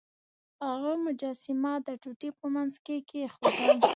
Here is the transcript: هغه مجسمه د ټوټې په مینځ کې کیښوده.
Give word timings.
هغه 0.65 0.91
مجسمه 1.05 1.73
د 1.87 1.89
ټوټې 2.01 2.29
په 2.37 2.45
مینځ 2.53 2.73
کې 2.85 2.95
کیښوده. 3.09 3.65